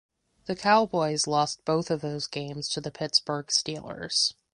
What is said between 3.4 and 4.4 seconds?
Steelers.